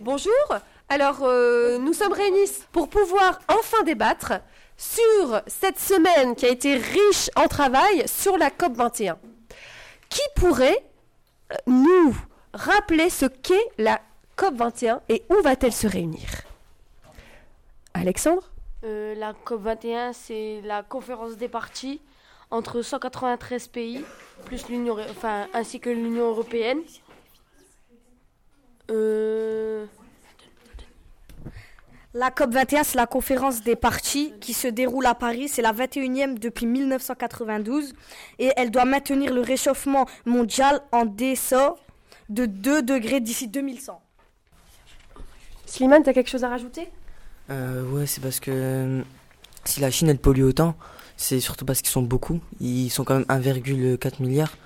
[0.00, 0.32] Bonjour.
[0.88, 4.34] Alors, euh, nous sommes réunis pour pouvoir enfin débattre
[4.76, 9.18] sur cette semaine qui a été riche en travail sur la COP 21.
[10.08, 10.84] Qui pourrait
[11.52, 12.16] euh, nous
[12.54, 14.00] rappeler ce qu'est la
[14.36, 16.28] COP 21 et où va-t-elle se réunir?
[17.94, 18.48] Alexandre?
[18.84, 22.00] Euh, la COP21, c'est la conférence des partis
[22.52, 24.04] entre 193 pays,
[24.44, 26.82] plus l'Union, enfin, ainsi que l'Union européenne.
[28.90, 29.86] Euh,
[32.14, 35.48] La COP21, c'est la conférence des partis qui se déroule à Paris.
[35.48, 37.94] C'est la 21e depuis 1992
[38.38, 41.76] et elle doit maintenir le réchauffement mondial en dessous
[42.28, 44.00] de 2 degrés d'ici 2100.
[45.66, 46.88] Slimane, tu as quelque chose à rajouter?
[47.50, 49.02] Euh, ouais, c'est parce que euh,
[49.64, 50.74] si la Chine elle pollue autant,
[51.16, 52.40] c'est surtout parce qu'ils sont beaucoup.
[52.60, 54.56] Ils sont quand même 1,4 milliard.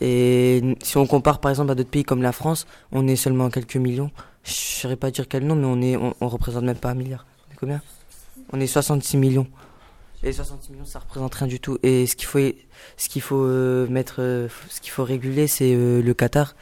[0.00, 3.50] Et si on compare par exemple à d'autres pays comme la France, on est seulement
[3.50, 4.10] quelques millions.
[4.44, 7.26] Je saurais pas dire quel nom, mais on est, on, représente même pas un milliard.
[7.48, 7.82] On est combien?
[8.52, 9.46] On est 66 millions.
[10.22, 11.78] Et 66 millions, ça représente rien du tout.
[11.82, 12.38] Et ce qu'il faut,
[12.96, 16.54] ce qu'il faut euh, mettre, euh, ce qu'il faut réguler, c'est euh, le Qatar.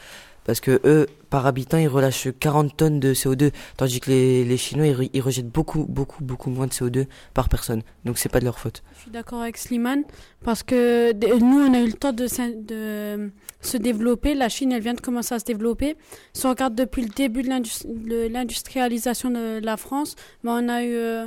[0.45, 4.87] Parce que eux, par habitant, ils relâchent 40 tonnes de CO2, tandis que les, Chinois,
[4.89, 7.83] ils, re- ils rejettent beaucoup, beaucoup, beaucoup moins de CO2 par personne.
[8.05, 8.83] Donc c'est pas de leur faute.
[8.97, 10.03] Je suis d'accord avec Slimane
[10.45, 14.35] parce que nous, on a eu le temps de, se développer.
[14.35, 15.97] La Chine, elle vient de commencer à se développer.
[16.33, 20.69] Si on regarde depuis le début de l'indus- de l'industrialisation de la France, ben, on
[20.69, 21.27] a eu, euh,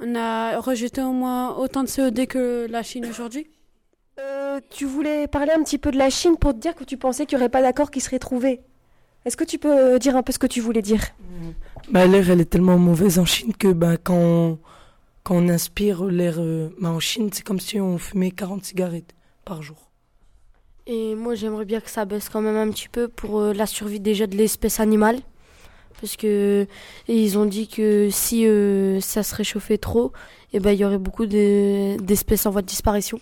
[0.00, 3.46] on a rejeté au moins autant de CO2 que la Chine aujourd'hui.
[4.18, 6.96] Euh, Tu voulais parler un petit peu de la Chine pour te dire que tu
[6.96, 8.60] pensais qu'il n'y aurait pas d'accord qui serait trouvé.
[9.24, 11.02] Est-ce que tu peux euh, dire un peu ce que tu voulais dire?
[11.90, 14.58] Bah, l'air, elle est tellement mauvaise en Chine que bah, quand, on,
[15.22, 19.14] quand on inspire l'air euh, bah, en Chine, c'est comme si on fumait 40 cigarettes
[19.44, 19.90] par jour.
[20.86, 23.66] Et moi, j'aimerais bien que ça baisse quand même un petit peu pour euh, la
[23.66, 25.18] survie déjà de l'espèce animale.
[26.00, 26.66] Parce que
[27.08, 30.12] ils ont dit que si euh, ça se réchauffait trop,
[30.52, 33.18] eh ben, il y aurait beaucoup de- d'espèces en voie de disparition.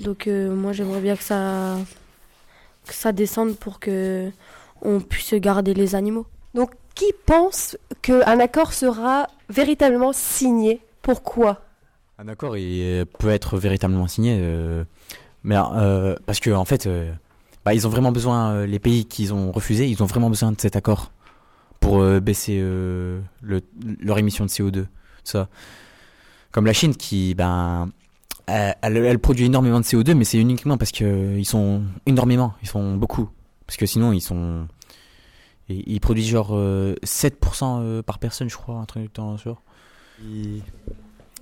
[0.00, 1.76] Donc euh, moi, j'aimerais bien que ça,
[2.86, 4.30] que ça descende pour que
[4.82, 6.26] on puisse garder les animaux.
[6.54, 10.80] Donc, qui pense qu'un accord sera véritablement signé?
[11.02, 11.62] Pourquoi?
[12.18, 14.84] Un accord il peut être véritablement signé, euh,
[15.44, 17.12] mais euh, parce que en fait, euh,
[17.64, 20.52] bah, ils ont vraiment besoin, euh, les pays qu'ils ont refusé, ils ont vraiment besoin
[20.52, 21.10] de cet accord
[21.80, 23.60] pour euh, baisser euh, le,
[24.00, 24.72] leur émission de CO2.
[24.72, 24.88] tout
[25.24, 25.48] Ça,
[26.52, 27.90] comme la Chine qui, ben,
[28.46, 32.54] elle, elle- elle produit énormément de CO2, mais c'est uniquement parce que ils sont énormément,
[32.62, 33.28] ils sont beaucoup,
[33.66, 34.66] parce que sinon ils sont,
[35.68, 39.62] ils, produisent genre euh, 7% euh, par personne, je crois, un truc dans ce genre.
[40.22, 40.62] Ils,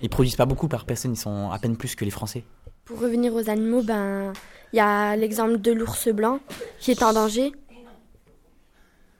[0.03, 2.42] ils produisent pas beaucoup par personne, ils sont à peine plus que les Français.
[2.84, 4.32] Pour revenir aux animaux, ben
[4.72, 6.41] il y a l'exemple de l'ours blanc
[6.81, 7.53] qui est en danger.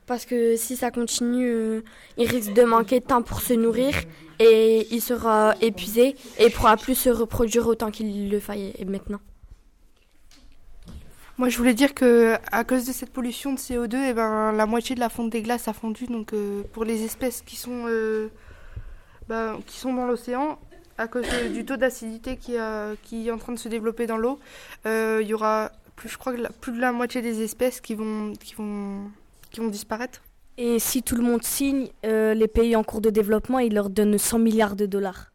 [0.05, 1.81] Parce que si ça continue, euh,
[2.17, 3.95] il risque de manquer de temps pour se nourrir
[4.39, 9.19] et il sera épuisé et pourra plus se reproduire autant qu'il le faille maintenant.
[11.37, 14.65] Moi, je voulais dire que à cause de cette pollution de CO2, eh ben, la
[14.67, 16.05] moitié de la fonte des glaces a fondu.
[16.05, 18.29] Donc, euh, pour les espèces qui sont, euh,
[19.27, 20.59] bah, qui sont dans l'océan,
[20.97, 24.39] à cause du taux d'acidité qui, est en train de se développer dans l'eau,
[24.85, 28.31] il y aura, plus, je crois que plus de la moitié des espèces qui vont,
[29.55, 30.21] qui vont disparaître.
[30.57, 33.89] Et si tout le monde signe, euh, les pays en cours de développement, ils leur
[33.89, 35.31] donnent 100 milliards de dollars.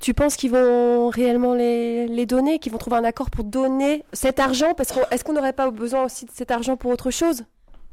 [0.00, 4.04] Tu penses qu'ils vont réellement les, les donner, qu'ils vont trouver un accord pour donner
[4.12, 4.74] cet argent?
[4.74, 7.44] Parce est-ce qu'on n'aurait pas besoin aussi de cet argent pour autre chose?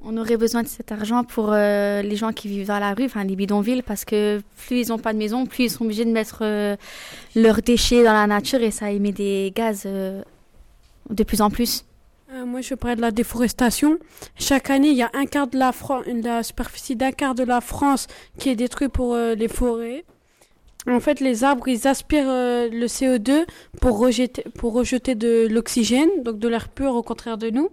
[0.03, 3.05] On aurait besoin de cet argent pour euh, les gens qui vivent dans la rue,
[3.05, 6.05] enfin les bidonvilles, parce que plus ils n'ont pas de maison, plus ils sont obligés
[6.05, 6.75] de mettre euh,
[7.35, 10.23] leurs déchets dans la nature et ça émet des gaz euh,
[11.09, 11.85] de plus en plus.
[12.34, 13.97] Euh, moi, je parlais de la déforestation.
[14.38, 17.44] Chaque année, il y a un quart de la, Fran- la superficie d'un quart de
[17.44, 20.06] la France qui est détruit pour euh, les forêts.
[20.88, 23.46] En fait, les arbres, ils aspirent euh, le CO2
[23.81, 27.70] pour rejeter, pour rejeter de l'oxygène, donc de l'air pur au contraire de nous.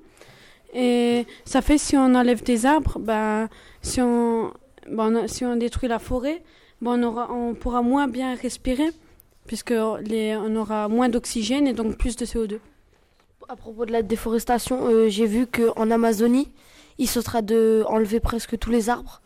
[0.75, 3.49] Et ça fait si on enlève des arbres, ben,
[3.81, 4.53] si, on,
[4.91, 6.43] ben, si on détruit la forêt,
[6.83, 8.91] ben, on, aura, on pourra moins bien respirer,
[9.47, 12.59] puisque on aura moins d'oxygène et donc plus de CO2.
[13.51, 16.53] À propos de la déforestation, euh, j'ai vu qu'en Amazonie,
[16.99, 19.23] il se train de enlever presque tous les arbres.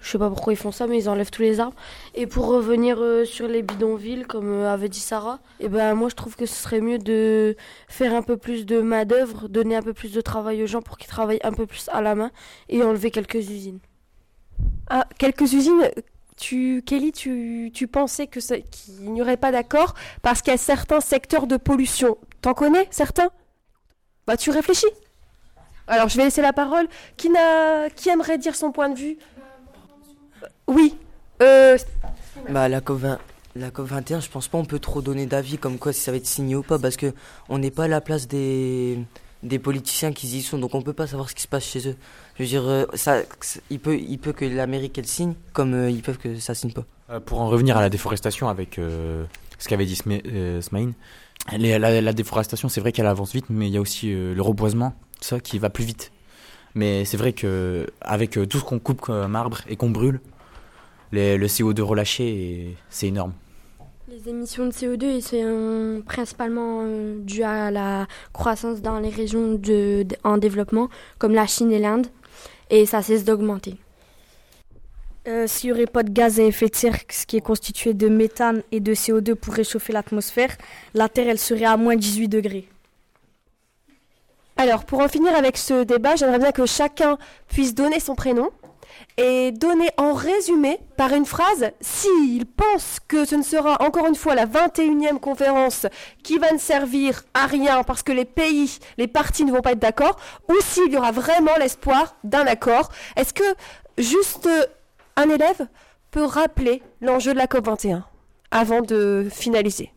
[0.00, 1.76] Je sais pas pourquoi ils font ça, mais ils enlèvent tous les arbres.
[2.16, 6.08] Et pour revenir euh, sur les bidonvilles, comme euh, avait dit Sarah, eh ben moi
[6.08, 7.54] je trouve que ce serait mieux de
[7.86, 10.82] faire un peu plus de main d'œuvre, donner un peu plus de travail aux gens
[10.82, 12.32] pour qu'ils travaillent un peu plus à la main
[12.68, 13.78] et enlever quelques usines.
[14.88, 15.88] Ah, quelques usines.
[16.36, 21.00] Tu, Kelly, tu, tu pensais qu'il n'y aurait pas d'accord parce qu'il y a certains
[21.00, 22.18] secteurs de pollution.
[22.40, 23.30] T'en connais certains?
[24.26, 24.86] Bah tu réfléchis.
[25.88, 26.86] Alors, je vais laisser la parole.
[27.16, 27.90] Qui, n'a...
[27.90, 29.18] qui aimerait dire son point de vue?
[30.68, 30.96] Oui.
[31.42, 31.76] Euh,
[32.48, 33.18] Bah la COP 20
[33.54, 36.10] la COP 21, je pense pas on peut trop donner d'avis comme quoi si ça
[36.10, 37.12] va être signé ou pas parce que
[37.50, 38.98] on n'est pas à la place des
[39.42, 41.86] des politiciens qui y sont donc on peut pas savoir ce qui se passe chez
[41.88, 41.96] eux.
[42.38, 43.18] Je veux dire euh, ça
[43.68, 46.72] il peut il peut que l'Amérique elle signe comme euh, ils peuvent que ça signe
[46.72, 46.84] pas.
[47.10, 49.24] Euh, pour en revenir à la déforestation avec euh,
[49.58, 50.92] ce qu'avait dit euh, Smaïn,
[51.50, 54.94] la, déforestation c'est vrai qu'elle avance vite mais il y a aussi euh, le reboisement,
[55.20, 56.12] ça qui va plus vite.
[56.74, 60.20] Mais c'est vrai que avec euh, tout ce qu'on coupe comme arbre et qu'on brûle,
[61.12, 63.34] le CO2 relâché c'est énorme.
[64.08, 69.58] Les émissions de CO2 ils sont principalement euh, dues à la croissance dans les régions
[70.24, 72.08] en développement, comme la Chine et l'Inde,
[72.68, 73.76] et ça cesse d'augmenter.
[75.28, 77.94] Euh, S'il n'y aurait pas de gaz à effet de serre, ce qui est constitué
[77.94, 80.56] de méthane et de CO2 pour réchauffer l'atmosphère,
[80.94, 82.68] la Terre, elle serait à moins 18 degrés.
[84.56, 88.50] Alors, pour en finir avec ce débat, j'aimerais bien que chacun puisse donner son prénom
[89.16, 94.14] et donner en résumé, par une phrase, s'il pense que ce ne sera encore une
[94.14, 95.86] fois la 21e conférence
[96.22, 99.72] qui va ne servir à rien parce que les pays, les partis ne vont pas
[99.72, 102.90] être d'accord, ou s'il y aura vraiment l'espoir d'un accord.
[103.16, 103.44] Est-ce que
[103.98, 104.48] juste
[105.16, 105.66] un élève
[106.10, 108.02] peut rappeler l'enjeu de la COP21
[108.50, 109.90] avant de finaliser.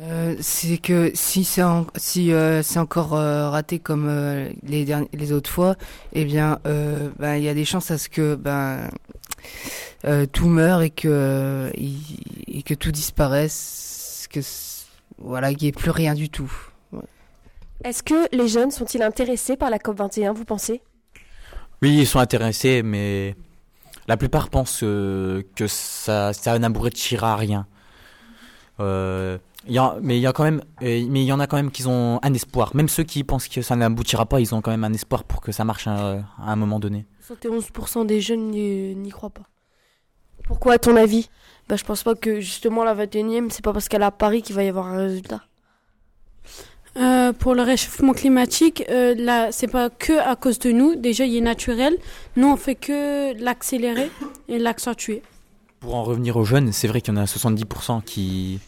[0.00, 5.32] Euh, c'est que si c'est en- si euh, c'est encore euh, raté comme euh, les
[5.32, 5.76] autres fois,
[6.14, 8.88] eh bien, euh, ben, il y a des chances à ce que ben
[10.06, 11.98] euh, tout meure et que il-
[12.48, 14.40] et que tout disparaisse, que
[15.18, 16.50] voilà, qu'il n'y ait plus rien du tout.
[17.84, 20.80] Est-ce que les jeunes sont-ils intéressés par la COP21, vous pensez?
[21.82, 23.34] Oui, ils sont intéressés, mais
[24.08, 27.66] la plupart pensent euh, que ça, ça n'aboutira à rien.
[28.80, 31.38] Euh, il y a- mais il y a quand même, euh, mais il y en
[31.40, 32.74] a quand même qui ont un espoir.
[32.74, 35.40] Même ceux qui pensent que ça n'aboutira pas, ils ont quand même un espoir pour
[35.40, 37.06] que ça marche à, à un moment donné.
[37.28, 39.44] 71% des jeunes n'y n'y croient pas.
[40.44, 41.28] Pourquoi, à ton avis?
[41.68, 44.42] Bah, je pense pas que justement la 21e, c'est pas parce qu'elle est à Paris
[44.42, 45.42] qu'il va y avoir un résultat.
[47.22, 50.94] Euh, pour le réchauffement climatique, euh, là, c'est pas que à cause de nous.
[50.96, 51.96] Déjà, il est naturel.
[52.36, 54.10] Nous, on fait que l'accélérer
[54.48, 55.22] et l'accentuer.
[55.80, 58.60] Pour en revenir aux jeunes, c'est vrai qu'il y en a 70% qui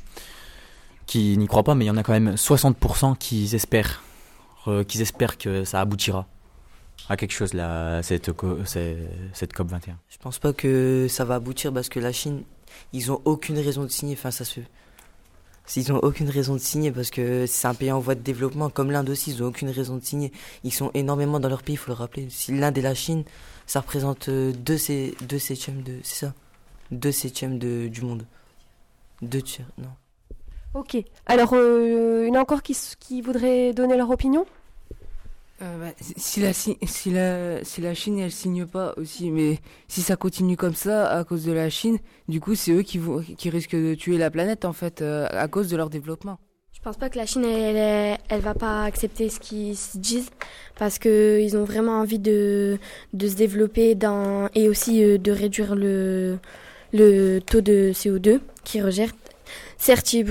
[1.07, 4.03] qui n'y croient pas, mais il y en a quand même 60% qui espèrent,
[4.69, 6.27] euh, qui espèrent que ça aboutira
[7.11, 8.31] à quelque chose là, cette
[9.35, 9.99] cette COP 21.
[10.09, 12.43] Je pense pas que ça va aboutir parce que la Chine,
[12.93, 14.15] ils ont aucune raison de signer.
[14.15, 14.61] Enfin, ça se.
[15.77, 18.69] Ils ont aucune raison de signer parce que c'est un pays en voie de développement,
[18.71, 20.31] comme l'Inde aussi, ils ont aucune raison de signer.
[20.63, 22.29] Ils sont énormément dans leur pays, il faut le rappeler.
[22.31, 23.25] Si l'Inde et la Chine,
[23.67, 25.99] ça représente euh, deux, septièmes de.
[26.03, 26.35] Ça?
[26.91, 28.25] Deux septièmes de, du monde.
[29.23, 29.89] Deux tiers, non.
[30.75, 30.97] Ok.
[31.27, 34.45] Alors, euh, encore qui, qui donner leur opinion?
[35.63, 36.77] Euh, bah, si- la si,
[37.11, 41.23] la si la Chine elle signe pas aussi, mais si ça continue comme ça à
[41.23, 41.99] cause de la Chine,
[42.29, 45.29] du coup c'est eux qui vont qui risquent de tuer la planète en fait euh,
[45.31, 46.39] à cause de leur développement.
[46.73, 50.29] Je pense pas que la Chine, elle, elle, va pas accepter ce qu'ils se disent
[50.77, 52.79] parce que ils ont vraiment envie de,
[53.15, 56.37] de se développer dans, et aussi euh, de réduire le,
[56.93, 59.15] le taux de CO2 qu'ils rejettent.
[59.79, 60.27] Certes, ils,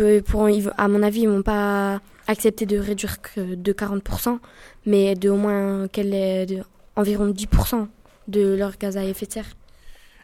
[0.77, 4.39] à mon avis, ils vont pas accepter de réduire de 40%,
[4.85, 6.63] mais de au moins qu'elle est de
[6.95, 7.87] environ 10%
[8.27, 9.55] de leur gaz à effet de serre.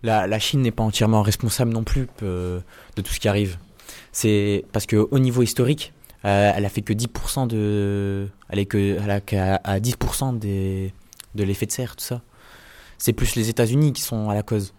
[0.04, 2.62] La, Chine n'est pas entièrement responsable non plus euh,
[2.96, 3.58] de tout ce qui arrive.
[4.12, 5.94] C'est parce que au niveau historique,
[6.26, 10.94] euh, elle a fait que 10% de, elle est que, qu'à à 10% des,
[11.36, 12.22] de l'effet de serre, tout ça.
[12.98, 14.74] C'est plus les États-Unis qui sont à la cause,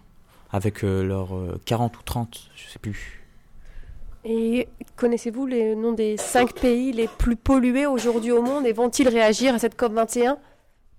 [0.51, 3.20] avec euh, leurs euh, 40 ou 30, je sais plus.
[4.23, 9.07] Et connaissez-vous les noms des cinq pays les plus pollués aujourd'hui au monde et vont-ils
[9.07, 10.37] réagir à cette COP21?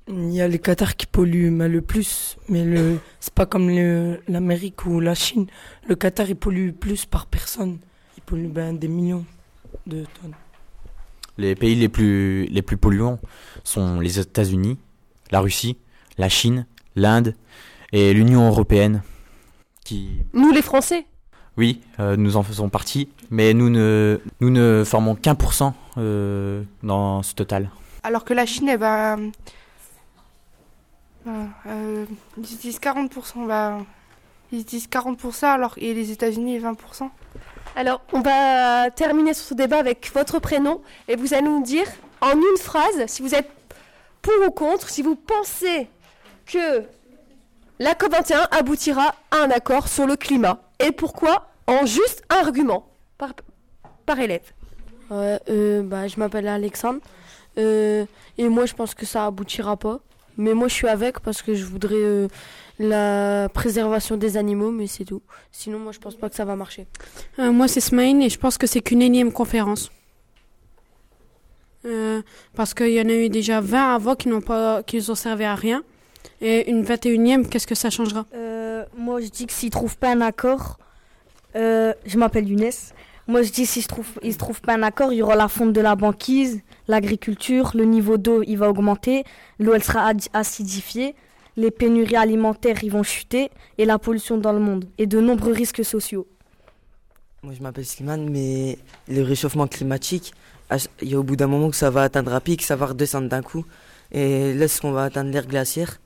[0.09, 3.69] Il y a le Qatar qui pollue mais le plus, mais le c'est pas comme
[3.69, 5.47] le- l'Amérique ou la Chine.
[5.89, 7.79] Le Qatar il pollue plus par personne.
[8.17, 9.25] Il pollue ben, des millions
[9.87, 10.35] de tonnes.
[11.39, 13.21] Les pays les plus, les plus polluants
[13.63, 14.79] sont les États-Unis,
[15.31, 15.77] la Russie,
[16.19, 17.37] la Chine, l'Inde
[17.93, 19.03] et l'Union européenne.
[19.85, 21.07] Qui, Nous les Français
[21.57, 25.75] oui, euh, nous en faisons partie, mais nous ne, nous ne formons qu'un pour cent
[25.99, 27.69] euh, dans ce total.
[28.03, 29.31] Alors que la Chine, ben,
[31.27, 32.07] ben, euh,
[32.39, 33.79] ils utilisent 40%, bah,
[34.51, 37.11] ils utilisent 40% alors et les États-Unis 20%.
[37.77, 41.87] Alors, on va terminer sur ce débat avec votre prénom et vous allez nous dire
[42.21, 43.51] en une phrase si vous êtes
[44.23, 45.89] pour ou contre, si vous pensez
[46.47, 46.83] que
[47.79, 52.87] la COP21 aboutira à un accord sur le climat et pourquoi en juste un argument
[53.19, 53.33] par,
[54.07, 54.53] par élève.
[55.11, 57.01] Ouais, euh, bah, je m'appelle Alexandre.
[57.59, 58.07] Euh,
[58.39, 60.01] et moi, je pense que ça aboutira pas.
[60.39, 62.29] Mais moi, je suis avec parce que je voudrais euh,
[62.79, 65.23] la préservation des animaux, mais c'est tout.
[65.51, 66.87] Sinon, moi, je pense pas que ça va marcher.
[67.39, 69.91] Euh, moi, c'est Smain et je pense que c'est qu'une énième conférence.
[71.85, 72.23] Euh,
[72.55, 75.45] parce qu'il y en a eu déjà 20 avant qui n'ont pas, qui ont servi
[75.45, 75.83] à rien.
[76.41, 78.27] Et une 21e, qu'est-ce que ça changera?
[78.83, 80.79] Euh, moi, je dis que s'ils trouvent pas un accord,
[81.57, 82.71] euh, je m'appelle Younes.
[83.29, 85.81] Moi, je dis s'ils se trouvent, pas un accord, il y aura la fonte de
[85.81, 89.25] la banquise, l'agriculture, le niveau d'eau, il va augmenter,
[89.61, 91.15] l'eau, elle sera acidifiée,
[91.57, 95.53] les pénuries alimentaires, ils vont chuter, et la pollution dans le monde, et de nombreux
[95.53, 96.27] risques sociaux.
[97.45, 100.33] Moi, je m'appelle Slimane, mais le réchauffement climatique,
[101.01, 102.87] il y a au bout d'un moment que ça va atteindre un pic, ça va
[102.87, 103.65] redescendre d'un coup.
[104.11, 106.01] Et là, c'est qu'on va atteindre l'ère glaciaire.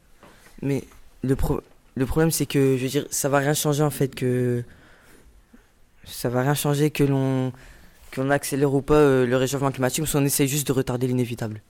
[0.61, 0.85] Mais
[1.23, 1.61] le, pro-
[1.97, 4.63] le problème, c'est que, je veux dire, ça va rien changer en fait, que.
[6.05, 7.53] Ça va rien changer que l'on
[8.13, 11.61] que accélère ou pas euh, le réchauffement climatique, parce qu'on essaye juste de retarder l'inévitable.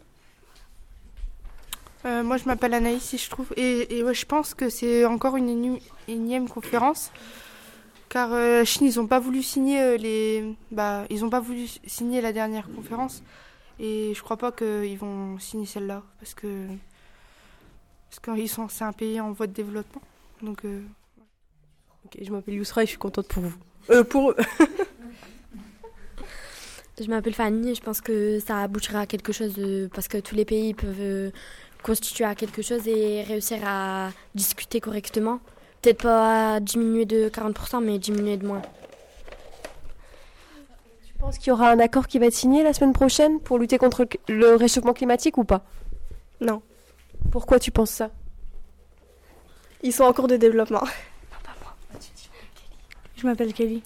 [2.07, 5.79] Euh, moi, je m'appelle Anaïs et je trouve et, je pense que c'est encore une
[6.07, 7.11] énième conférence,
[8.09, 11.41] car euh, la Chine, ils ont pas voulu signer euh, les, bah, ils ont pas
[11.41, 13.25] voulu signer la dernière conférence,
[13.81, 16.67] et je crois pas qu'ils vont signer celle-là, parce que
[18.09, 20.03] parce sont, c'est un pays en voie de développement,
[20.43, 20.65] donc.
[20.65, 20.83] euh,
[22.07, 23.55] Ok, je m'appelle Yousra et je suis contente pour vous.
[23.91, 24.37] Euh, pour eux.
[26.99, 30.17] Je m'appelle Fanny et je pense que ça aboutira à quelque chose de- parce que
[30.17, 31.31] tous les pays peuvent euh,
[31.83, 35.41] constituer à quelque chose et réussir à discuter correctement.
[35.83, 38.63] Peut-être pas diminuer de 40%, mais diminuer de moins.
[41.07, 43.59] Tu penses qu'il y aura un accord qui va être signé la semaine prochaine pour
[43.59, 45.67] lutter contre le réchauffement climatique ou pas?
[46.41, 46.63] Non.
[47.31, 48.11] Pourquoi tu penses ça?
[49.83, 50.83] Ils sont en cours de développement.
[53.17, 53.83] Je m'appelle Kelly.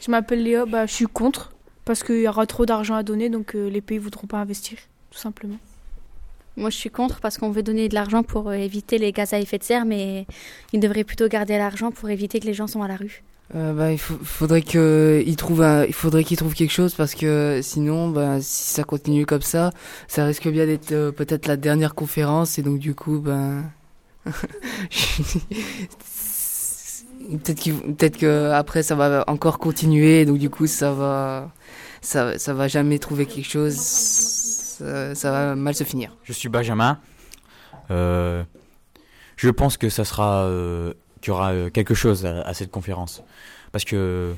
[0.00, 1.52] Je m'appelle Léa, bah, je suis contre
[1.84, 4.78] parce qu'il y aura trop d'argent à donner donc euh, les pays voudront pas investir,
[5.10, 5.56] tout simplement.
[6.56, 9.32] Moi, je suis contre parce qu'on veut donner de l'argent pour euh, éviter les gaz
[9.32, 10.26] à effet de serre, mais
[10.72, 13.22] ils devraient plutôt garder l'argent pour éviter que les gens sont à la rue.
[13.54, 16.94] Euh, bah, il faut- faudrait que il trouve un- il faudrait qu'il trouve quelque chose
[16.94, 19.70] parce que sinon bah si ça continue comme ça
[20.08, 23.64] ça risque bien d'être euh, peut-être la dernière conférence et donc du coup ben
[27.40, 31.50] peut-être qu'il peut-être que après ça va encore continuer donc du coup ça va
[32.00, 33.76] ça va jamais trouver quelque chose
[34.72, 36.16] ça, ça va mal se finir.
[36.24, 36.98] Je suis Benjamin.
[37.90, 38.42] Euh,
[39.36, 42.70] je pense que ça sera euh, qu'il y aura euh, quelque chose à, à cette
[42.70, 43.22] conférence
[43.70, 44.34] parce que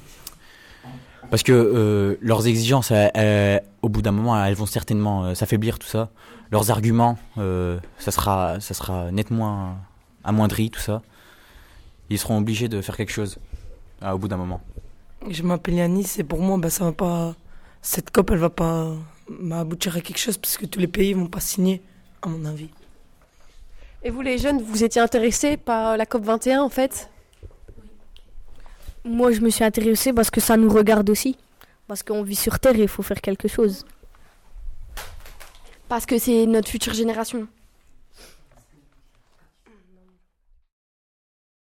[1.30, 5.34] parce que euh, leurs exigences, elles- elles- au bout d'un moment, elles vont certainement euh,
[5.34, 6.10] s'affaiblir tout ça.
[6.50, 9.76] Leurs arguments, euh, ça sera ça sera nettement
[10.22, 11.02] amoindri tout ça.
[12.10, 13.38] Ils seront obligés de faire quelque chose
[14.02, 14.60] au bout d'un moment.
[15.30, 17.34] Je m'appelle Yanis et pour moi, bah, ça va pas.
[17.80, 18.92] Cette COP, elle va pas
[19.28, 21.82] m'aboutir à quelque chose parce que tous les pays vont pas signer,
[22.22, 22.68] à mon avis.
[24.02, 27.08] Et vous les jeunes, vous étiez intéressés par la COP 21 en fait?
[29.04, 31.36] Moi, je me suis intéressée parce que ça nous regarde aussi.
[31.86, 33.84] Parce qu'on vit sur Terre et il faut faire quelque chose.
[35.88, 37.46] Parce que c'est notre future génération.